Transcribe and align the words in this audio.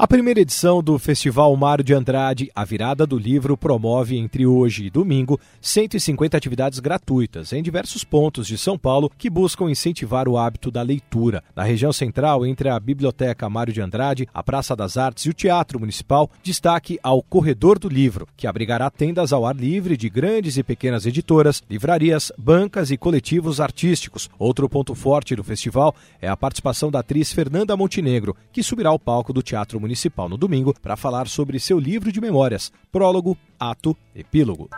A 0.00 0.08
primeira 0.08 0.40
edição 0.40 0.82
do 0.82 0.98
Festival 0.98 1.54
Mário 1.54 1.84
de 1.84 1.92
Andrade, 1.92 2.50
a 2.54 2.64
virada 2.64 3.06
do 3.06 3.18
livro, 3.18 3.54
promove 3.54 4.16
entre 4.16 4.46
hoje 4.46 4.86
e 4.86 4.90
domingo 4.90 5.38
150 5.60 6.34
atividades 6.34 6.78
gratuitas 6.78 7.52
em 7.52 7.62
diversos 7.62 8.02
pontos 8.02 8.46
de 8.46 8.56
São 8.56 8.78
Paulo 8.78 9.12
que 9.18 9.28
buscam 9.28 9.70
incentivar 9.70 10.26
o 10.26 10.38
hábito 10.38 10.70
da 10.70 10.80
leitura. 10.80 11.44
Na 11.54 11.64
região 11.64 11.92
central, 11.92 12.46
entre 12.46 12.70
a 12.70 12.80
Biblioteca 12.80 13.46
Mário 13.50 13.74
de 13.74 13.82
Andrade, 13.82 14.26
a 14.32 14.42
Praça 14.42 14.74
das 14.74 14.96
Artes 14.96 15.26
e 15.26 15.28
o 15.28 15.34
Teatro 15.34 15.78
Municipal, 15.78 16.30
destaque 16.42 16.98
ao 17.02 17.22
Corredor 17.22 17.78
do 17.78 17.86
Livro, 17.86 18.26
que 18.38 18.46
abrigará 18.46 18.88
tendas 18.88 19.34
ao 19.34 19.44
ar 19.44 19.54
livre 19.54 19.98
de 19.98 20.08
grandes 20.08 20.56
e 20.56 20.62
pequenas 20.62 21.04
editoras, 21.04 21.62
livrarias, 21.68 22.32
bancas 22.38 22.90
e 22.90 22.96
coletivos 22.96 23.60
artísticos. 23.60 24.30
Outro 24.38 24.66
ponto 24.66 24.94
forte 24.94 25.36
do 25.36 25.44
festival 25.44 25.94
é 26.22 26.28
a 26.30 26.36
participação 26.38 26.90
da 26.90 27.00
atriz 27.00 27.30
Fernanda 27.30 27.76
Montenegro, 27.76 28.34
que 28.50 28.62
subirá 28.62 28.88
ao 28.88 28.98
palco 28.98 29.34
do 29.34 29.42
Teatro 29.42 29.78
Municipal 29.78 29.89
Municipal 29.90 30.28
no 30.28 30.36
domingo 30.36 30.72
para 30.80 30.96
falar 30.96 31.26
sobre 31.26 31.58
seu 31.58 31.76
livro 31.76 32.12
de 32.12 32.20
memórias, 32.20 32.72
Prólogo, 32.92 33.36
Ato, 33.58 33.96
Epílogo. 34.14 34.68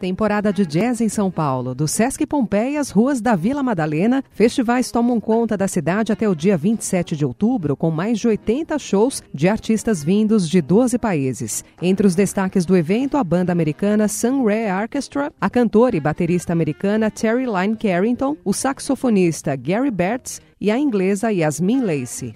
Temporada 0.00 0.52
de 0.52 0.66
jazz 0.66 1.00
em 1.00 1.08
São 1.08 1.30
Paulo. 1.30 1.74
Do 1.74 1.86
Sesc 1.86 2.26
Pompeia 2.26 2.80
às 2.80 2.90
ruas 2.90 3.20
da 3.20 3.36
Vila 3.36 3.62
Madalena, 3.62 4.22
festivais 4.32 4.90
tomam 4.90 5.20
conta 5.20 5.56
da 5.56 5.68
cidade 5.68 6.12
até 6.12 6.28
o 6.28 6.34
dia 6.34 6.56
27 6.56 7.16
de 7.16 7.24
outubro, 7.24 7.76
com 7.76 7.90
mais 7.90 8.18
de 8.18 8.28
80 8.28 8.78
shows 8.78 9.22
de 9.32 9.48
artistas 9.48 10.02
vindos 10.02 10.48
de 10.48 10.60
12 10.60 10.98
países. 10.98 11.64
Entre 11.80 12.06
os 12.06 12.14
destaques 12.14 12.66
do 12.66 12.76
evento, 12.76 13.16
a 13.16 13.24
banda 13.24 13.52
americana 13.52 14.08
Sun 14.08 14.44
Ra 14.44 14.82
Orchestra, 14.82 15.32
a 15.40 15.48
cantora 15.48 15.96
e 15.96 16.00
baterista 16.00 16.52
americana 16.52 17.10
Terry 17.10 17.46
Lyne 17.46 17.76
Carrington, 17.76 18.36
o 18.44 18.52
saxofonista 18.52 19.56
Gary 19.56 19.90
Bertz 19.90 20.40
e 20.60 20.70
a 20.70 20.78
inglesa 20.78 21.32
Yasmin 21.32 21.82
Lacey. 21.82 22.32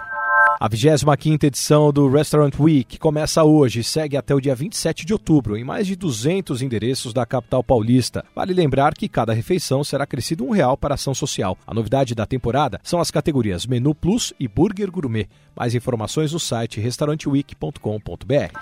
A 0.60 0.68
25ª 0.68 1.44
edição 1.44 1.92
do 1.92 2.10
Restaurant 2.10 2.52
Week 2.58 2.98
começa 2.98 3.44
hoje 3.44 3.78
e 3.78 3.84
segue 3.84 4.16
até 4.16 4.34
o 4.34 4.40
dia 4.40 4.56
27 4.56 5.06
de 5.06 5.12
outubro, 5.12 5.56
em 5.56 5.62
mais 5.62 5.86
de 5.86 5.94
200 5.94 6.62
endereços 6.62 7.12
da 7.12 7.24
capital 7.24 7.62
paulista. 7.62 8.24
Vale 8.34 8.52
lembrar 8.52 8.94
que 8.94 9.08
cada 9.08 9.32
refeição 9.32 9.84
será 9.84 10.04
crescido 10.04 10.44
um 10.44 10.50
real 10.50 10.76
para 10.76 10.96
ação 10.96 11.14
social. 11.14 11.56
A 11.64 11.72
novidade 11.72 12.12
da 12.12 12.26
temporada 12.26 12.80
são 12.82 13.00
as 13.00 13.08
categorias 13.08 13.66
Menu 13.66 13.94
Plus 13.94 14.32
e 14.40 14.48
Burger 14.48 14.90
Gourmet. 14.90 15.28
Mais 15.54 15.76
informações 15.76 16.32
no 16.32 16.40
site 16.40 16.80
restauranteweek.com.br. 16.80 18.58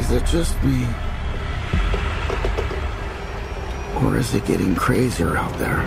Is 0.00 0.10
it 0.10 0.30
just 0.30 0.54
me? 0.62 0.86
Or 4.02 4.16
is 4.18 4.34
it 4.34 4.46
getting 4.46 4.74
crazier 4.74 5.36
out 5.36 5.52
there? 5.58 5.84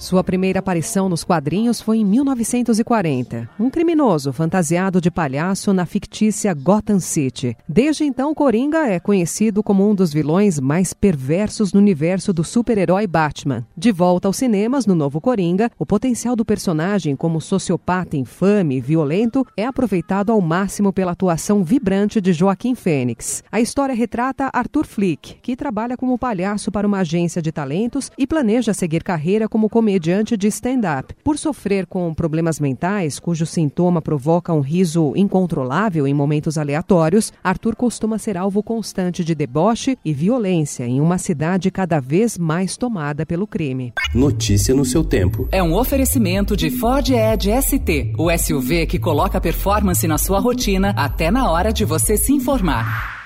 Sua 0.00 0.24
primeira 0.24 0.60
aparição 0.60 1.10
nos 1.10 1.22
quadrinhos 1.22 1.78
foi 1.78 1.98
em 1.98 2.06
1940. 2.06 3.50
Um 3.60 3.68
criminoso 3.68 4.32
fantasiado 4.32 4.98
de 4.98 5.10
palhaço 5.10 5.74
na 5.74 5.84
fictícia 5.84 6.54
Gotham 6.54 6.98
City. 6.98 7.54
Desde 7.68 8.04
então, 8.04 8.34
Coringa 8.34 8.88
é 8.88 8.98
conhecido 8.98 9.62
como 9.62 9.86
um 9.86 9.94
dos 9.94 10.10
vilões 10.10 10.58
mais 10.58 10.94
perversos 10.94 11.74
no 11.74 11.80
universo 11.80 12.32
do 12.32 12.42
super-herói 12.42 13.06
Batman. 13.06 13.66
De 13.76 13.92
volta 13.92 14.26
aos 14.26 14.38
cinemas, 14.38 14.86
no 14.86 14.94
novo 14.94 15.20
Coringa, 15.20 15.70
o 15.78 15.84
potencial 15.84 16.34
do 16.34 16.46
personagem 16.46 17.14
como 17.14 17.38
sociopata 17.38 18.16
infame 18.16 18.78
e 18.78 18.80
violento 18.80 19.46
é 19.54 19.66
aproveitado 19.66 20.32
ao 20.32 20.40
máximo 20.40 20.94
pela 20.94 21.12
atuação 21.12 21.62
vibrante 21.62 22.22
de 22.22 22.32
Joaquim 22.32 22.74
Fênix. 22.74 23.44
A 23.52 23.60
história 23.60 23.94
retrata 23.94 24.48
Arthur 24.50 24.86
Flick, 24.86 25.36
que 25.42 25.54
trabalha 25.54 25.94
como 25.94 26.18
palhaço 26.18 26.72
para 26.72 26.86
uma 26.86 27.00
agência 27.00 27.42
de 27.42 27.52
talentos 27.52 28.10
e 28.16 28.26
planeja 28.26 28.72
seguir 28.72 29.02
carreira 29.02 29.46
como 29.46 29.68
comediante 29.68 29.89
comediante 29.90 30.36
de 30.36 30.46
stand-up. 30.46 31.12
Por 31.24 31.36
sofrer 31.36 31.84
com 31.84 32.14
problemas 32.14 32.60
mentais, 32.60 33.18
cujo 33.18 33.44
sintoma 33.44 34.00
provoca 34.00 34.52
um 34.52 34.60
riso 34.60 35.12
incontrolável 35.16 36.06
em 36.06 36.14
momentos 36.14 36.56
aleatórios, 36.56 37.32
Arthur 37.42 37.74
costuma 37.74 38.16
ser 38.16 38.36
alvo 38.36 38.62
constante 38.62 39.24
de 39.24 39.34
deboche 39.34 39.98
e 40.04 40.12
violência 40.12 40.84
em 40.86 41.00
uma 41.00 41.18
cidade 41.18 41.72
cada 41.72 41.98
vez 41.98 42.38
mais 42.38 42.76
tomada 42.76 43.26
pelo 43.26 43.48
crime. 43.48 43.92
Notícia 44.14 44.72
no 44.74 44.84
seu 44.84 45.02
tempo. 45.02 45.48
É 45.50 45.60
um 45.60 45.74
oferecimento 45.74 46.56
de 46.56 46.70
Ford 46.70 47.10
Edge 47.10 47.50
ST, 47.60 48.12
o 48.16 48.30
SUV 48.30 48.86
que 48.86 48.98
coloca 48.98 49.40
performance 49.40 50.06
na 50.06 50.18
sua 50.18 50.38
rotina 50.38 50.94
até 50.96 51.32
na 51.32 51.50
hora 51.50 51.72
de 51.72 51.84
você 51.84 52.16
se 52.16 52.32
informar. 52.32 53.19